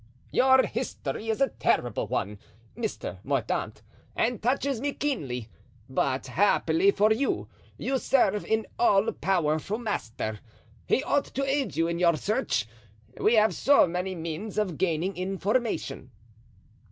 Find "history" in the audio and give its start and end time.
0.65-1.29